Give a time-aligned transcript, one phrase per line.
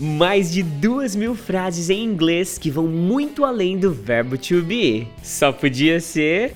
[0.00, 5.06] mais de duas mil frases em inglês que vão muito além do verbo to be.
[5.22, 6.54] Só podia ser.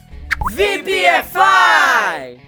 [0.50, 2.38] VPFI!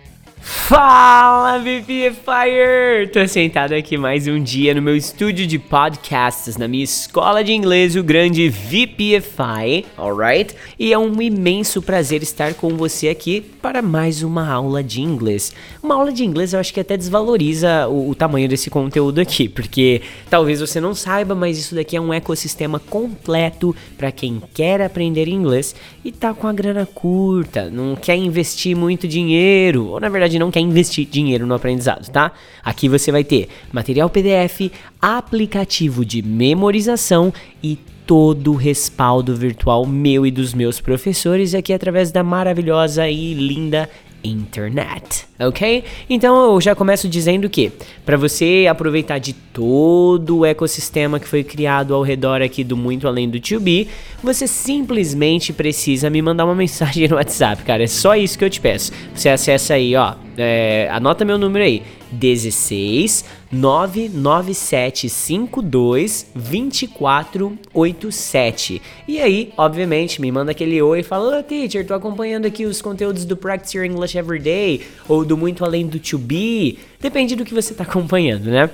[0.69, 3.07] Fala, VPFire!
[3.13, 7.53] Tô sentado aqui mais um dia no meu estúdio de podcasts, na minha escola de
[7.53, 10.57] inglês, o grande VPFI, alright?
[10.77, 15.53] E é um imenso prazer estar com você aqui para mais uma aula de inglês.
[15.81, 19.49] Uma aula de inglês eu acho que até desvaloriza o, o tamanho desse conteúdo aqui,
[19.49, 24.83] porque talvez você não saiba, mas isso daqui é um ecossistema completo para quem quer
[24.83, 30.09] aprender inglês e tá com a grana curta, não quer investir muito dinheiro, ou na
[30.09, 32.33] verdade não quer investir dinheiro no aprendizado, tá?
[32.65, 37.31] Aqui você vai ter material PDF, aplicativo de memorização
[37.63, 43.35] e todo o respaldo virtual meu e dos meus professores aqui através da maravilhosa e
[43.35, 43.91] linda
[44.23, 45.85] internet, ok?
[46.09, 47.73] Então eu já começo dizendo que
[48.05, 53.07] para você aproveitar de todo o ecossistema que foi criado ao redor aqui do muito
[53.07, 53.87] além do 2B,
[54.23, 57.85] você simplesmente precisa me mandar uma mensagem no WhatsApp, cara.
[57.85, 58.93] É só isso que eu te peço.
[59.15, 68.83] Você acessa aí, ó, é, anota meu número aí, 16 99752 2487.
[69.07, 72.83] E aí, obviamente, me manda aquele oi e fala: oh, teacher, tô acompanhando aqui os
[72.83, 76.79] conteúdos do Practice Your English Everyday ou do Muito Além do To Be.
[77.01, 78.71] Depende do que você tá acompanhando, né?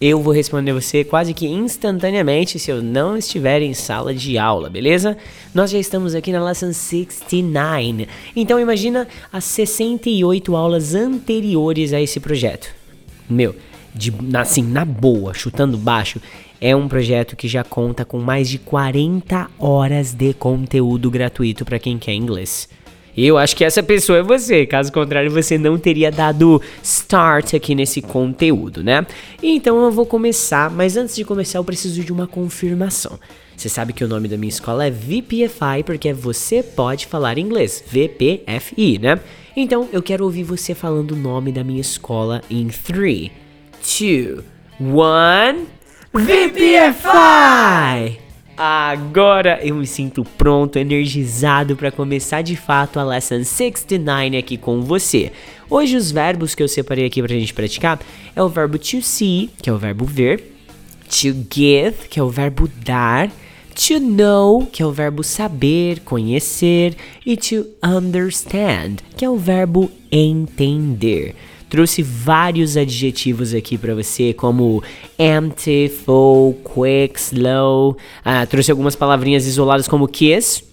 [0.00, 4.70] Eu vou responder você quase que instantaneamente se eu não estiver em sala de aula,
[4.70, 5.18] beleza?
[5.52, 8.06] Nós já estamos aqui na lesson 69.
[8.36, 12.72] Então imagina as 68 aulas anteriores a esse projeto.
[13.28, 13.56] Meu,
[13.98, 16.20] de, assim, na boa, chutando baixo,
[16.60, 21.78] é um projeto que já conta com mais de 40 horas de conteúdo gratuito para
[21.78, 22.68] quem quer inglês.
[23.16, 27.74] Eu acho que essa pessoa é você, caso contrário, você não teria dado start aqui
[27.74, 29.04] nesse conteúdo, né?
[29.42, 33.18] Então eu vou começar, mas antes de começar eu preciso de uma confirmação.
[33.56, 37.82] Você sabe que o nome da minha escola é VPFI porque você pode falar inglês,
[37.88, 39.18] VPFI, né?
[39.56, 43.32] Então eu quero ouvir você falando o nome da minha escola em 3,
[43.98, 44.44] 2,
[44.80, 45.66] 1.
[46.14, 47.08] VPFI!
[48.56, 54.82] Agora eu me sinto pronto, energizado para começar de fato a lesson 69 aqui com
[54.82, 55.32] você.
[55.68, 57.98] Hoje os verbos que eu separei aqui pra gente praticar
[58.36, 60.44] é o verbo to see, que é o verbo ver,
[61.08, 63.28] to give, que é o verbo dar,
[63.74, 69.90] to know, que é o verbo saber, conhecer, e to understand, que é o verbo
[70.10, 71.34] entender.
[71.68, 74.82] Trouxe vários adjetivos aqui para você, como
[75.18, 77.96] empty, full, quick, slow.
[78.24, 80.64] Ah, trouxe algumas palavrinhas isoladas como kiss.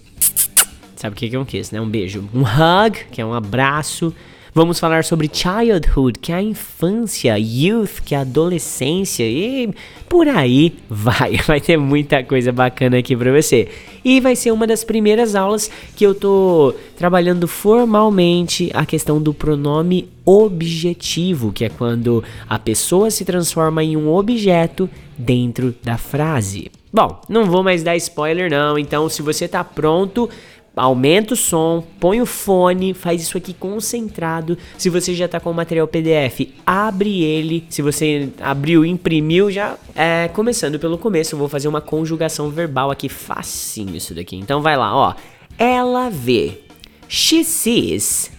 [0.95, 1.81] Sabe o que é um kiss, né?
[1.81, 2.27] Um beijo.
[2.33, 4.13] Um hug, que é um abraço.
[4.57, 9.69] Vamos falar sobre childhood, que é a infância, youth, que é a adolescência e
[10.07, 11.35] por aí vai.
[11.45, 13.67] Vai ter muita coisa bacana aqui para você.
[14.01, 19.33] E vai ser uma das primeiras aulas que eu tô trabalhando formalmente a questão do
[19.33, 26.71] pronome objetivo, que é quando a pessoa se transforma em um objeto dentro da frase.
[26.93, 30.29] Bom, não vou mais dar spoiler não, então se você tá pronto,
[30.75, 34.57] aumenta o som, põe o fone, faz isso aqui concentrado.
[34.77, 37.65] Se você já está com o material PDF, abre ele.
[37.69, 42.91] Se você abriu, imprimiu, já é, começando pelo começo, eu vou fazer uma conjugação verbal
[42.91, 44.35] aqui facinho isso daqui.
[44.35, 45.13] Então vai lá, ó.
[45.57, 46.59] Ela vê.
[47.07, 48.31] She sees.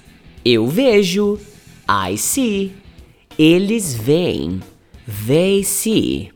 [0.45, 1.39] Eu vejo.
[1.89, 2.73] I see.
[3.39, 4.61] Eles veem.
[5.27, 6.31] They see.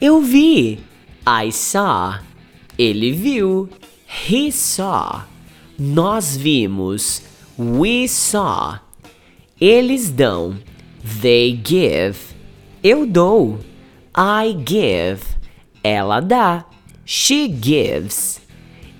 [0.00, 0.80] Eu vi.
[1.26, 2.20] I saw.
[2.78, 3.68] Ele viu.
[4.08, 5.24] He saw.
[5.78, 7.22] Nós vimos.
[7.58, 8.80] We saw.
[9.60, 10.58] Eles dão.
[11.20, 12.18] They give.
[12.82, 13.60] Eu dou.
[14.16, 15.22] I give.
[15.84, 16.64] Ela dá.
[17.04, 18.40] She gives.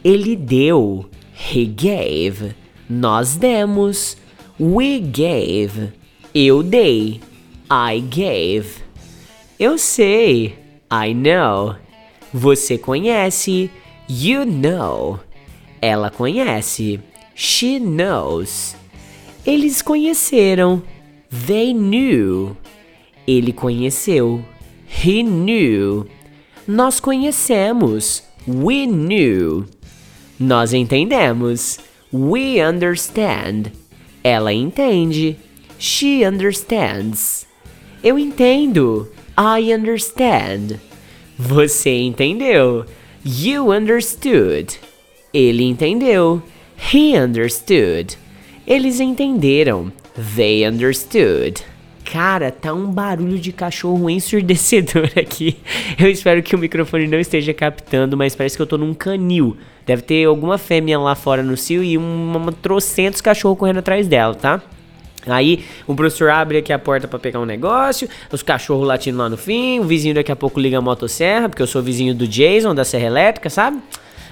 [0.04, 1.08] Ele deu.
[1.34, 2.54] He gave.
[2.88, 4.16] Nós demos.
[4.60, 5.92] We gave.
[6.34, 7.20] Eu dei.
[7.70, 8.82] I gave.
[9.58, 10.58] Eu sei.
[10.90, 11.76] I know.
[12.32, 13.70] Você conhece.
[14.08, 15.20] You know.
[15.82, 17.00] Ela conhece.
[17.34, 18.74] She knows.
[19.46, 20.82] Eles conheceram.
[21.30, 22.56] They knew.
[23.26, 24.42] Ele conheceu.
[24.88, 26.06] He knew.
[26.66, 28.22] Nós conhecemos.
[28.46, 29.66] We knew.
[30.40, 31.78] Nós entendemos.
[32.10, 33.72] We understand.
[34.24, 35.36] Ela entende.
[35.78, 37.46] She understands.
[38.02, 39.12] Eu entendo.
[39.36, 40.80] I understand.
[41.38, 42.86] Você entendeu.
[43.24, 44.78] You understood.
[45.34, 46.42] Ele entendeu.
[46.92, 48.16] He understood.
[48.66, 49.92] Eles entenderam.
[50.36, 51.62] They understood.
[52.04, 55.58] Cara, tá um barulho de cachorro ensurdecedor aqui.
[55.98, 59.56] Eu espero que o microfone não esteja captando, mas parece que eu tô num canil.
[59.84, 64.06] Deve ter alguma fêmea lá fora no cio e um, uma trocentos cachorros correndo atrás
[64.06, 64.62] dela, tá?
[65.28, 69.28] Aí o professor abre aqui a porta para pegar um negócio, os cachorros latindo lá
[69.28, 72.26] no fim, o vizinho daqui a pouco liga a motosserra, porque eu sou vizinho do
[72.26, 73.80] Jason, da Serra Elétrica, sabe?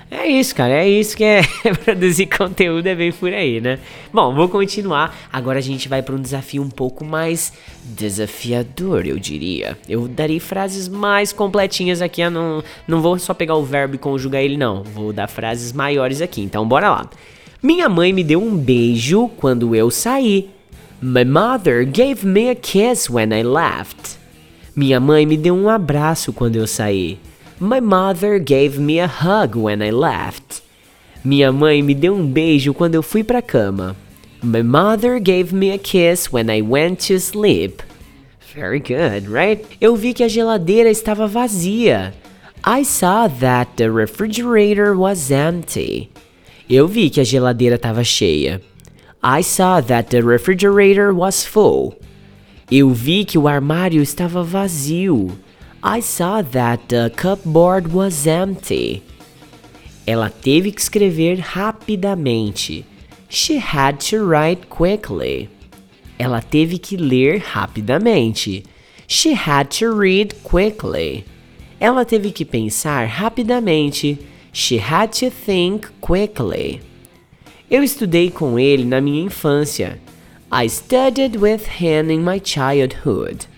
[0.09, 1.43] É isso, cara, é isso que é
[1.85, 3.81] produzir conteúdo, é bem por aí, né?
[4.13, 5.17] Bom, vou continuar.
[5.33, 7.53] Agora a gente vai para um desafio um pouco mais
[7.83, 9.77] desafiador, eu diria.
[9.89, 13.99] Eu darei frases mais completinhas aqui, eu não, não vou só pegar o verbo e
[13.99, 14.85] conjugar ele, não.
[14.85, 17.11] Vou dar frases maiores aqui, então bora lá.
[17.61, 20.56] Minha mãe me deu um beijo quando eu saí.
[21.03, 24.17] My mother gave me a kiss when I left.
[24.75, 27.19] Minha mãe me deu um abraço quando eu saí.
[27.61, 30.63] My mother gave me a hug when I left.
[31.23, 33.95] Minha mãe me deu um beijo quando eu fui pra cama.
[34.43, 37.83] My mother gave me a kiss when I went to sleep.
[38.55, 39.67] Very good, right?
[39.79, 42.15] Eu vi que a geladeira estava vazia.
[42.65, 46.11] I saw that the refrigerator was empty.
[46.71, 48.63] Eu vi que a geladeira estava cheia.
[49.29, 51.99] I saw that the refrigerator was full.
[52.71, 55.37] Eu vi que o armário estava vazio.
[55.83, 59.03] I saw that the cupboard was empty.
[60.07, 62.85] Ela teve que escrever rapidamente.
[63.29, 65.51] She had to write quickly.
[66.21, 68.65] Ela teve que ler rapidamente.
[69.09, 71.25] She had to read quickly.
[71.81, 74.25] Ela teve que pensar rapidamente.
[74.53, 76.81] She had to think quickly.
[77.69, 79.99] Eu estudei com ele na minha infância.
[80.53, 83.49] I studied with him in my childhood.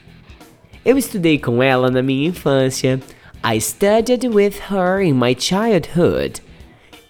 [0.82, 2.99] Eu estudei com ela na minha infância.
[3.44, 6.40] I studied with her in my childhood.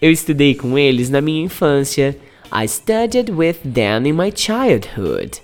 [0.01, 2.17] Eu estudei com eles na minha infância.
[2.51, 5.41] I studied with them in my childhood.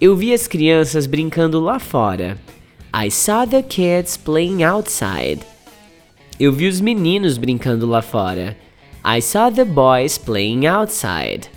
[0.00, 2.36] Eu vi as crianças brincando lá fora.
[2.92, 5.42] I saw the kids playing outside.
[6.40, 8.56] Eu vi os meninos brincando lá fora.
[9.04, 11.48] I saw the boys playing outside.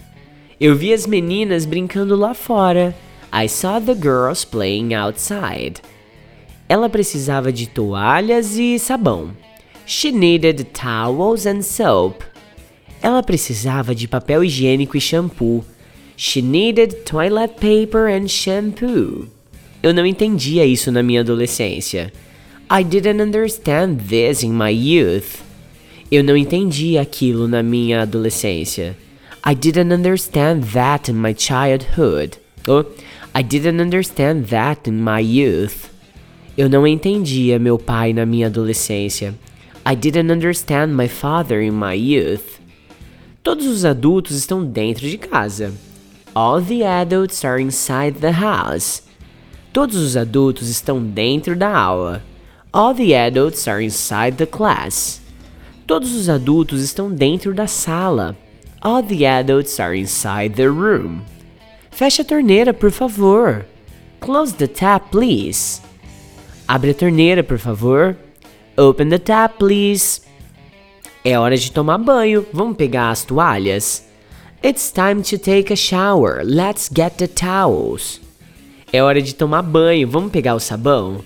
[0.60, 2.96] Eu vi as meninas brincando lá fora.
[3.34, 5.82] I saw the girls playing outside.
[6.70, 9.32] Ela precisava de toalhas e sabão.
[9.86, 12.24] She needed towels and soap.
[13.02, 15.66] Ela precisava de papel higiênico e shampoo.
[16.16, 19.28] She needed toilet paper and shampoo.
[19.82, 22.14] Eu não entendia isso na minha adolescência.
[22.72, 25.44] I didn't understand this in my youth.
[26.14, 28.96] Eu não entendi aquilo na minha adolescência.
[29.44, 32.38] I didn't understand that in my childhood.
[32.68, 32.86] Oh,
[33.34, 35.90] I didn't understand that in my youth.
[36.56, 39.34] Eu não entendia meu pai na minha adolescência.
[39.84, 42.60] I didn't understand my father in my youth.
[43.42, 45.74] Todos os adultos estão dentro de casa.
[46.36, 49.02] All the adults are inside the house.
[49.74, 52.22] Todos os adultos estão dentro da aula.
[52.72, 55.23] All the adults are inside the class.
[55.86, 58.38] Todos os adultos estão dentro da sala.
[58.82, 61.22] All the adults are inside the room.
[61.92, 63.66] Feche a torneira, por favor.
[64.20, 65.82] Close the tap, please.
[66.68, 68.16] Abre a torneira, por favor.
[68.78, 70.22] Open the tap, please.
[71.24, 72.46] É hora de tomar banho.
[72.54, 74.04] Vamos pegar as toalhas?
[74.64, 76.42] It's time to take a shower.
[76.46, 78.22] Let's get the towels.
[78.92, 80.08] É hora de tomar banho.
[80.08, 81.24] Vamos pegar o sabão?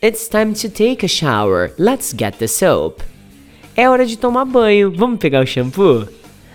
[0.00, 1.72] It's time to take a shower.
[1.78, 3.02] Let's get the soap.
[3.78, 4.90] É hora de tomar banho.
[4.90, 6.08] Vamos pegar o shampoo?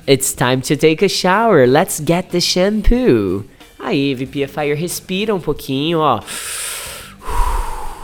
[0.08, 1.70] It's time to take a shower.
[1.70, 3.46] Let's get the shampoo.
[3.78, 6.20] Aí, VP Fire, respira um pouquinho, ó.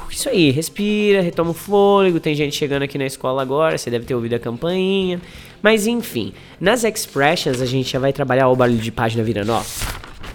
[0.07, 2.19] Isso aí, respira, retoma o fôlego.
[2.19, 5.19] Tem gente chegando aqui na escola agora, você deve ter ouvido a campainha.
[5.63, 6.31] Mas enfim,
[6.61, 9.63] nas expressions a gente já vai trabalhar o barulho de página virando, ó.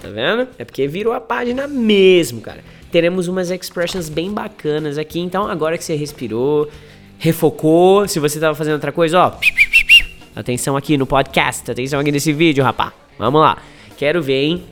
[0.02, 0.48] Tá vendo?
[0.58, 2.64] É porque virou a página mesmo, cara.
[2.90, 5.20] Teremos umas expressions bem bacanas aqui.
[5.20, 6.68] Então, agora que você respirou,
[7.22, 9.32] refocou, se você tava fazendo outra coisa, ó.
[10.34, 12.92] Atenção aqui no podcast, atenção aqui nesse vídeo, rapá.
[13.16, 13.58] Vamos lá.
[13.96, 14.64] Quero ver, hein?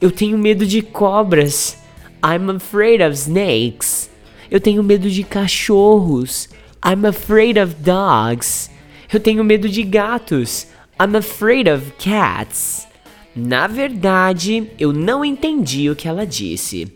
[0.00, 1.78] Eu tenho medo de cobras.
[2.24, 4.10] I'm afraid of snakes.
[4.50, 6.48] Eu tenho medo de cachorros.
[6.84, 8.68] I'm afraid of dogs.
[9.12, 10.66] Eu tenho medo de gatos.
[11.00, 12.88] I'm afraid of cats.
[13.32, 16.92] Na verdade, eu não entendi o que ela disse.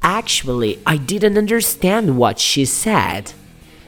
[0.00, 3.40] Actually, I didn't understand what she said.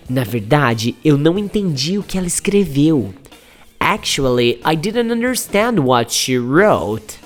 [0.09, 3.15] Na verdade, eu não entendi o que ela escreveu.
[3.81, 7.19] Actually, I didn't understand what she wrote.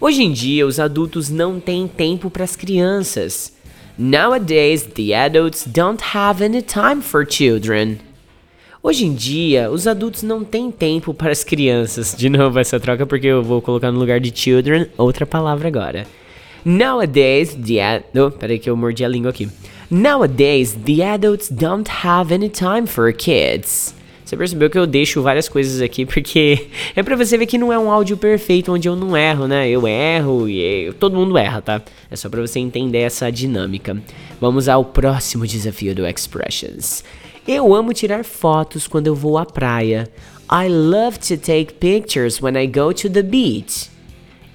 [0.00, 3.52] Hoje em dia, os adultos não têm tempo para as crianças.
[3.98, 7.98] Nowadays, the adults don't have any time for children.
[8.82, 12.14] Hoje em dia, os adultos não têm tempo para as crianças.
[12.16, 16.06] De novo essa troca porque eu vou colocar no lugar de children outra palavra agora.
[16.64, 18.04] Nowadays, the ad...
[18.18, 19.50] Oh, peraí que eu mordi a língua aqui.
[19.92, 23.92] Nowadays, the adults don't have any time for kids.
[24.24, 27.72] Você percebeu que eu deixo várias coisas aqui porque é para você ver que não
[27.72, 29.68] é um áudio perfeito onde eu não erro, né?
[29.68, 31.82] Eu erro e eu, todo mundo erra, tá?
[32.08, 34.00] É só para você entender essa dinâmica.
[34.40, 37.02] Vamos ao próximo desafio do Expressions.
[37.48, 40.08] Eu amo tirar fotos quando eu vou à praia.
[40.48, 43.90] I love to take pictures when I go to the beach.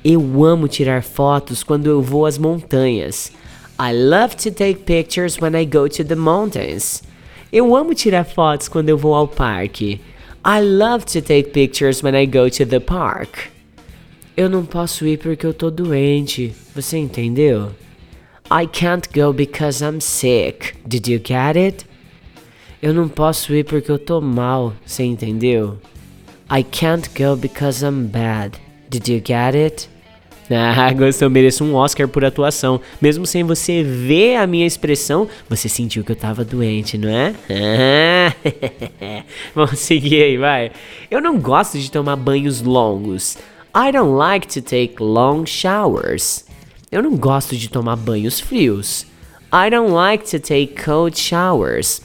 [0.01, 3.33] Eu amo tirar fotos quando eu vou às montanhas.
[3.77, 7.03] I love to take pictures when I go to the mountains.
[7.51, 10.00] Eu amo tirar fotos quando eu vou ao parque.
[10.46, 13.50] I love to take pictures when I go to the park.
[14.38, 16.53] Eu não posso ir porque eu tô doente.
[16.74, 17.72] Você entendeu?
[18.51, 20.75] I can't go because I'm sick.
[20.86, 21.86] Did you get it?
[22.82, 24.74] Eu não posso ir porque eu tô mal.
[24.86, 25.79] Você entendeu?
[26.50, 28.58] I can't go because I'm bad.
[28.89, 29.89] Did you get it?
[30.77, 32.79] Ah, gostou, mereço um Oscar por atuação.
[33.01, 37.33] Mesmo sem você ver a minha expressão, você sentiu que eu tava doente, não é?
[37.49, 39.23] Ah,
[39.55, 40.71] vamos seguir aí, vai.
[41.09, 43.37] Eu não gosto de tomar banhos longos.
[43.75, 46.45] I don't like to take long showers.
[46.91, 49.05] Eu não gosto de tomar banhos frios.
[49.51, 52.01] I don't like to take cold showers.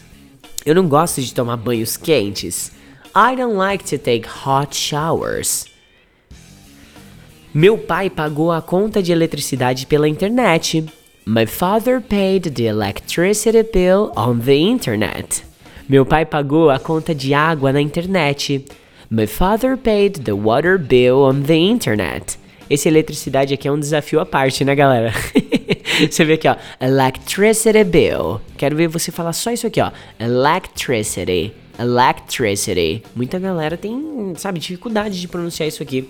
[0.64, 2.72] Eu não gosto de tomar banhos quentes.
[3.14, 5.69] I don't like to take hot showers.
[7.52, 10.84] Meu pai pagou a conta de eletricidade pela internet.
[11.26, 15.42] My father paid the electricity bill on the internet.
[15.88, 18.64] Meu pai pagou a conta de água na internet.
[19.10, 22.38] My father paid the water bill on the internet.
[22.70, 25.12] Esse eletricidade aqui é um desafio à parte, né, galera?
[26.08, 28.40] você vê aqui, ó, electricity bill.
[28.56, 29.90] Quero ver você falar só isso aqui, ó,
[30.20, 33.02] electricity, electricity.
[33.16, 36.08] Muita galera tem, sabe, dificuldade de pronunciar isso aqui.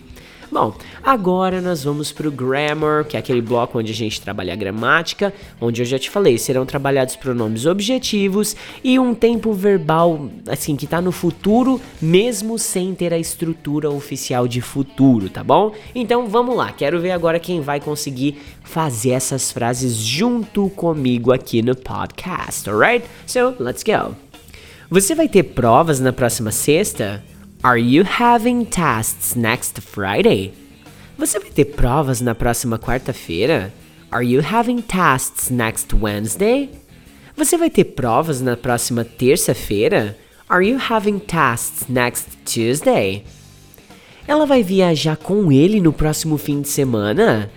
[0.53, 4.53] Bom, agora nós vamos para o grammar, que é aquele bloco onde a gente trabalha
[4.53, 10.29] a gramática, onde eu já te falei, serão trabalhados pronomes objetivos e um tempo verbal,
[10.49, 15.73] assim, que está no futuro, mesmo sem ter a estrutura oficial de futuro, tá bom?
[15.95, 21.63] Então vamos lá, quero ver agora quem vai conseguir fazer essas frases junto comigo aqui
[21.63, 23.07] no podcast, alright?
[23.25, 24.17] So, let's go.
[24.91, 27.23] Você vai ter provas na próxima sexta?
[27.63, 30.55] Are you having tests next Friday?
[31.19, 33.71] Você vai ter provas na próxima quarta-feira?
[34.11, 36.71] Are you having tests next Wednesday?
[37.37, 40.17] Você vai ter provas na próxima terça-feira?
[40.49, 43.25] Are you having tests next Tuesday?
[44.27, 47.51] Ela vai viajar com ele no próximo fim de semana?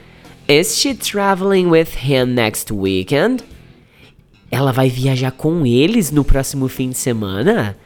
[0.50, 3.42] Is she traveling with him next weekend?
[4.52, 7.78] Ela vai viajar com eles no próximo fim de semana?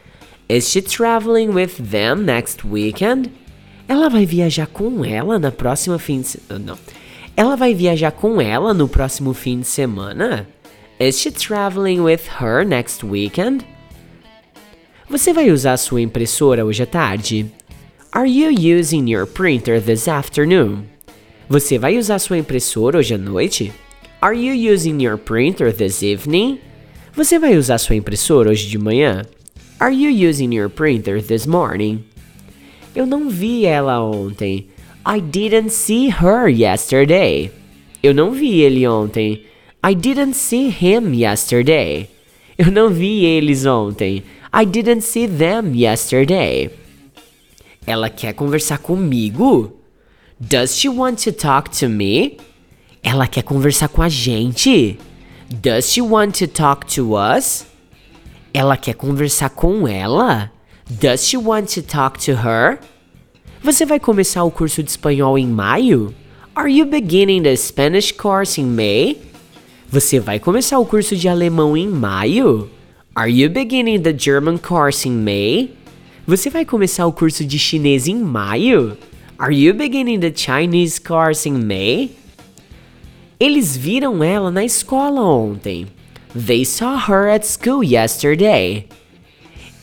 [0.50, 3.32] Is she traveling with them next weekend?
[3.86, 6.66] Ela vai viajar com ela na próxima fim de semana.
[6.66, 6.78] Não.
[7.36, 10.48] Ela vai viajar com ela no próximo fim de semana?
[11.00, 13.66] Is she traveling with her next weekend?
[15.10, 17.52] Você vai usar sua impressora hoje à tarde?
[18.12, 20.86] Are you using your printer this afternoon?
[21.50, 23.74] Você vai usar sua impressora hoje à noite?
[24.22, 26.60] Are you using your printer this evening?
[27.14, 29.26] Você vai usar sua impressora hoje de manhã?
[29.80, 32.04] Are you using your printer this morning?
[32.96, 34.70] Eu não vi ela ontem.
[35.06, 37.52] I didn't see her yesterday.
[38.02, 39.44] Eu não vi ele ontem.
[39.84, 42.10] I didn't see him yesterday.
[42.58, 44.24] Eu não vi eles ontem.
[44.52, 46.72] I didn't see them yesterday.
[47.86, 49.74] Ela quer conversar comigo?
[50.40, 52.38] Does she want to talk to me?
[53.04, 54.98] Ela quer conversar com a gente?
[55.50, 57.68] Does she want to talk to us?
[58.58, 60.52] Ela quer conversar com ela?
[60.90, 62.80] Does she want to talk to her?
[63.62, 66.12] Você vai começar o curso de espanhol em maio?
[66.56, 69.22] Are you beginning the Spanish course in May?
[69.92, 72.68] Você vai começar o curso de alemão em maio?
[73.14, 75.76] Are you beginning the German course in May?
[76.26, 78.98] Você vai começar o curso de chinês em maio?
[79.38, 82.10] Are you beginning the Chinese course in May?
[83.40, 85.86] Eles viram ela na escola ontem.
[86.38, 88.86] They saw her at school yesterday.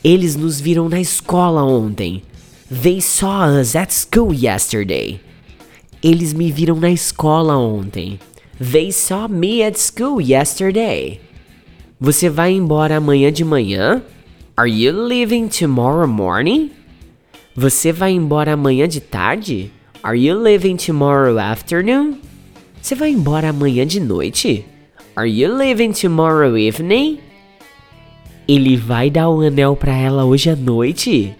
[0.05, 2.23] Eles nos viram na escola ontem.
[2.71, 5.19] They saw us at school yesterday.
[6.01, 8.21] Eles me viram na escola ontem.
[8.61, 11.21] They saw me at school yesterday.
[12.01, 14.01] Você vai embora amanhã de manhã?
[14.57, 16.71] Are you leaving tomorrow morning?
[17.57, 19.73] Você vai embora amanhã de tarde?
[20.05, 22.21] Are you leaving tomorrow afternoon?
[22.81, 24.65] Você vai embora amanhã de noite?
[25.17, 27.21] Are you leaving tomorrow evening?
[28.49, 31.37] Ele vai dar o anel para ela hoje à noite?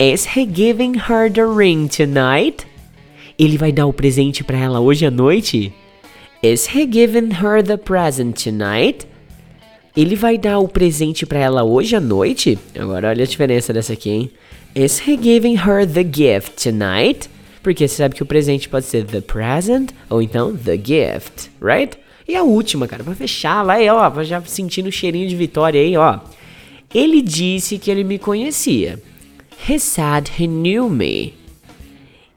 [0.00, 2.66] Is he giving her the ring tonight?
[3.38, 5.72] Ele vai dar o presente para ela hoje à noite?
[6.42, 9.06] Is he giving her the present tonight?
[9.96, 12.58] Ele vai dar o presente para ela hoje à noite?
[12.76, 14.30] Agora olha a diferença dessa aqui, hein?
[14.74, 17.30] Is he giving her the gift tonight?
[17.62, 21.96] Porque você sabe que o presente pode ser the present ou então the gift, right?
[22.26, 25.96] E a última, cara, pra fechar, vai, ó, já sentindo o cheirinho de vitória aí,
[25.96, 26.20] ó.
[26.94, 29.02] Ele disse que ele me conhecia.
[29.68, 31.34] He said he knew me.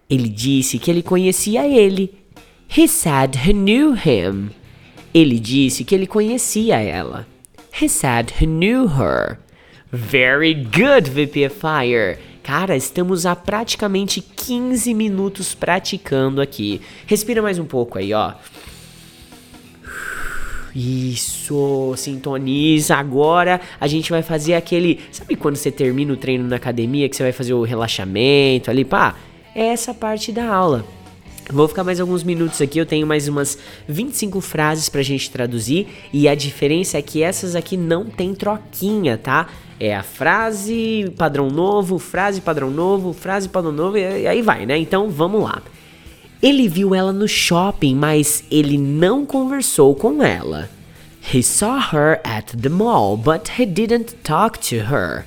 [0.09, 2.13] Ele disse que ele conhecia ele.
[2.75, 4.49] He said he knew him.
[5.13, 7.27] Ele disse que ele conhecia ela.
[7.79, 9.37] He said he knew her.
[9.91, 12.17] Very good, VPFire.
[12.43, 16.81] Cara, estamos há praticamente 15 minutos praticando aqui.
[17.05, 18.33] Respira mais um pouco aí, ó.
[20.79, 22.97] Isso, sintoniza.
[22.97, 24.99] Agora a gente vai fazer aquele.
[25.11, 28.85] Sabe quando você termina o treino na academia que você vai fazer o relaxamento ali?
[28.85, 29.15] Pá,
[29.55, 30.85] é essa parte da aula.
[31.51, 33.57] Vou ficar mais alguns minutos aqui, eu tenho mais umas
[33.87, 39.17] 25 frases pra gente traduzir e a diferença é que essas aqui não tem troquinha,
[39.17, 39.47] tá?
[39.79, 44.77] É a frase padrão novo, frase padrão novo, frase padrão novo e aí vai, né?
[44.77, 45.63] Então vamos lá.
[46.41, 50.69] Ele viu ela no shopping, mas ele não conversou com ela.
[51.33, 55.25] He saw her at the mall, but he didn't talk to her.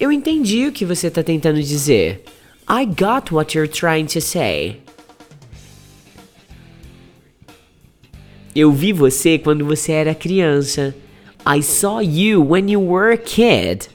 [0.00, 2.24] Eu entendi o que você está tentando dizer.
[2.68, 4.80] I got what you're trying to say.
[8.54, 10.94] Eu vi você quando você era criança.
[11.46, 13.88] I saw you when you were a kid.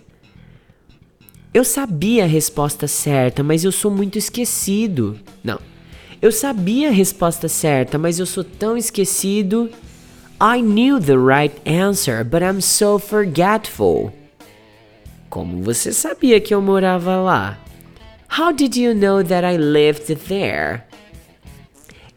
[1.54, 5.20] Eu sabia a resposta certa, mas eu sou muito esquecido.
[5.44, 5.60] Não.
[6.20, 9.70] Eu sabia a resposta certa, mas eu sou tão esquecido.
[10.42, 14.12] I knew the right answer, but I'm so forgetful.
[15.30, 17.60] Como você sabia que eu morava lá?
[18.36, 20.82] How did you know that I lived there?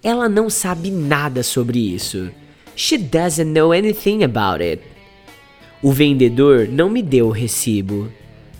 [0.03, 2.31] Ela não sabe nada sobre isso.
[2.75, 4.83] She doesn't know anything about it.
[5.83, 8.11] O vendedor não me deu o recibo.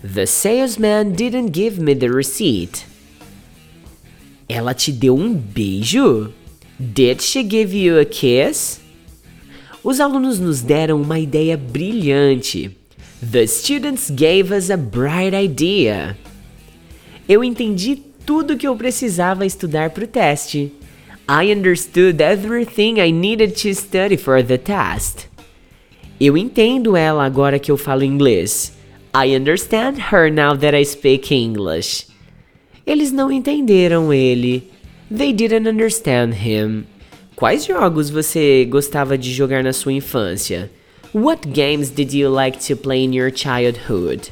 [0.03, 2.85] The salesman didn't give me the receipt.
[4.47, 6.31] Ela te deu um beijo?
[6.79, 8.79] Did she give you a kiss?
[9.83, 12.77] Os alunos nos deram uma ideia brilhante.
[13.19, 16.15] The students gave us a bright idea.
[17.27, 20.71] Eu entendi tudo que eu precisava estudar para o teste.
[21.27, 25.27] I understood everything I needed to study for the test.
[26.21, 28.76] Eu entendo ela agora que eu falo inglês.
[29.19, 32.05] I understand her now that I speak English.
[32.85, 34.69] Eles não entenderam ele.
[35.09, 36.85] They didn't understand him.
[37.35, 40.69] Quais jogos você gostava de jogar na sua infância?
[41.15, 44.31] What games did you like to play in your childhood?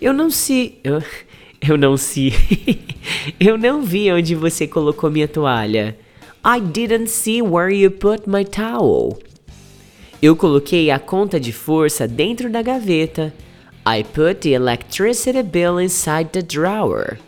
[0.00, 0.80] Eu não sei.
[0.82, 1.02] Eu,
[1.60, 2.32] eu não sei.
[3.38, 5.98] eu não vi onde você colocou minha toalha.
[6.42, 9.18] I didn't see where you put my towel.
[10.22, 13.34] Eu coloquei a conta de força dentro da gaveta.
[13.84, 17.18] I put the electricity bill inside the drawer.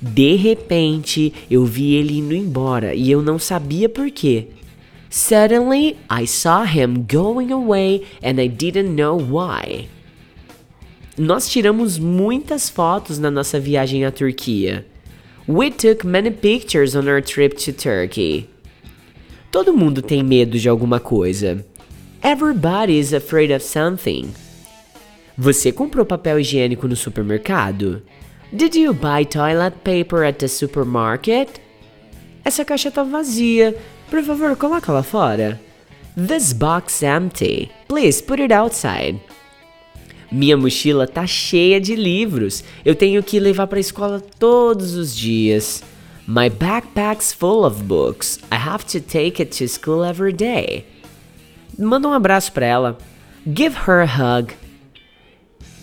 [0.00, 4.48] De repente, eu vi ele indo embora e eu não sabia por quê.
[5.10, 9.88] Suddenly, I saw him going away and I didn't know why.
[11.18, 14.86] Nós tiramos muitas fotos na nossa viagem à Turquia.
[15.46, 18.48] We took many pictures on our trip to Turkey.
[19.50, 21.62] Todo mundo tem medo de alguma coisa.
[22.22, 24.32] Everybody is afraid of something.
[25.36, 28.02] Você comprou papel higiênico no supermercado?
[28.52, 31.48] Did you buy toilet paper at the supermarket?
[32.44, 33.74] Essa caixa tá vazia.
[34.10, 35.58] Por favor, coloca lá fora.
[36.14, 37.70] This box empty.
[37.88, 39.18] Please put it outside.
[40.30, 42.62] Minha mochila tá cheia de livros.
[42.84, 45.82] Eu tenho que levar para a escola todos os dias.
[46.26, 48.38] My backpack's full of books.
[48.50, 50.86] I have to take it to school every day.
[51.78, 52.98] Manda um abraço para ela.
[53.46, 54.54] Give her a hug.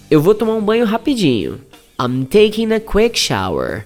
[0.10, 1.62] Eu vou tomar um banho rapidinho.
[2.02, 3.86] I'm taking a quick shower.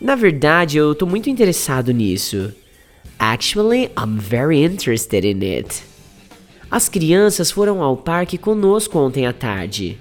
[0.00, 2.52] Na verdade, eu tô muito interessado nisso.
[3.20, 5.84] Actually, I'm very interested in it.
[6.68, 9.96] As crianças foram ao parque conosco ontem à tarde.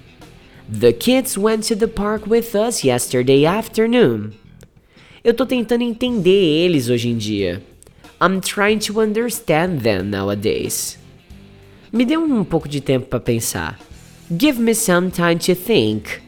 [0.67, 4.31] The kids went to the park with us yesterday afternoon.
[5.23, 7.61] Eu tô tentando entender eles hoje em dia.
[8.19, 10.97] I'm trying to understand them nowadays.
[11.91, 13.79] Me dê um pouco de tempo para pensar.
[14.35, 16.21] Give me some time to think.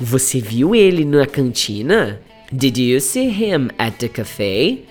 [0.00, 2.18] Você viu ele na cantina?
[2.50, 4.86] Did you see him at the cafe?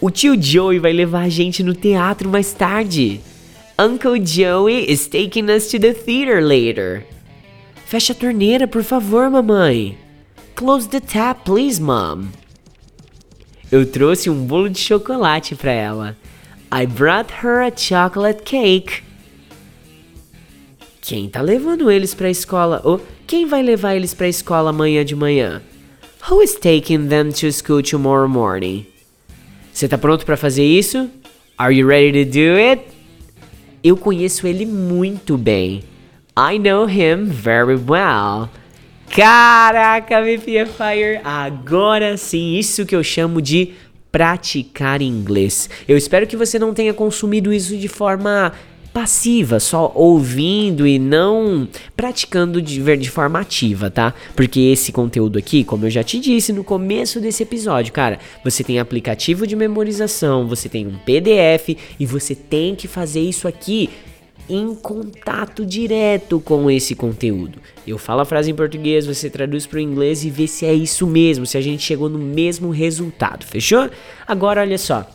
[0.00, 3.20] O tio Joey vai levar a gente no teatro mais tarde.
[3.78, 7.04] Uncle Joey is taking us to the theater later.
[7.86, 9.96] Fecha a torneira, por favor, mamãe.
[10.56, 12.28] Close the tap, please, mom.
[13.70, 16.16] Eu trouxe um bolo de chocolate para ela.
[16.72, 19.07] I brought her a chocolate cake.
[21.08, 22.82] Quem tá levando eles pra escola?
[22.84, 25.62] Ou quem vai levar eles pra escola amanhã de manhã?
[26.28, 28.86] Who is taking them to school tomorrow morning?
[29.72, 31.08] Você tá pronto para fazer isso?
[31.56, 32.82] Are you ready to do it?
[33.82, 35.82] Eu conheço ele muito bem.
[36.36, 38.50] I know him very well.
[39.08, 43.72] Caraca, VPFire, agora sim, isso que eu chamo de
[44.12, 45.70] praticar inglês.
[45.88, 48.52] Eu espero que você não tenha consumido isso de forma
[48.98, 54.12] passiva, só ouvindo e não praticando de, de forma ativa, tá?
[54.34, 58.64] Porque esse conteúdo aqui, como eu já te disse no começo desse episódio, cara, você
[58.64, 63.88] tem aplicativo de memorização, você tem um PDF e você tem que fazer isso aqui
[64.48, 67.60] em contato direto com esse conteúdo.
[67.86, 70.74] Eu falo a frase em português, você traduz para o inglês e vê se é
[70.74, 73.88] isso mesmo, se a gente chegou no mesmo resultado, fechou?
[74.26, 75.08] Agora olha só,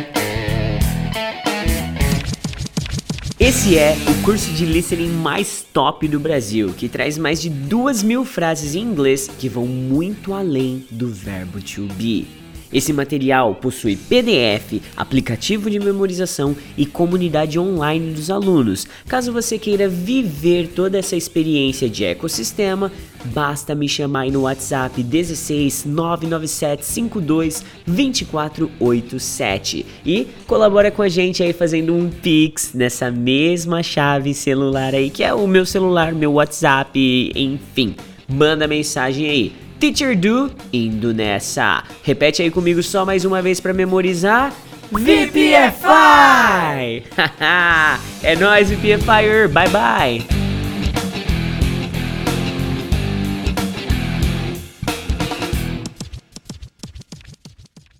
[3.38, 8.00] Esse é o curso de listening mais top do Brasil, que traz mais de duas
[8.00, 12.41] mil frases em inglês que vão muito além do verbo to be.
[12.72, 18.86] Esse material possui PDF, aplicativo de memorização e comunidade online dos alunos.
[19.06, 22.90] Caso você queira viver toda essa experiência de ecossistema,
[23.26, 31.52] basta me chamar no WhatsApp 16 997 52 2487 e colabora com a gente aí
[31.52, 37.32] fazendo um Pix nessa mesma chave celular aí, que é o meu celular, meu WhatsApp,
[37.34, 37.94] enfim.
[38.28, 39.52] Manda mensagem aí.
[39.82, 41.82] Teacher Do, indo nessa.
[42.04, 44.54] Repete aí comigo só mais uma vez para memorizar.
[44.92, 45.82] VPFI!
[48.22, 49.48] é nóis, VPFire!
[49.48, 50.41] Bye bye!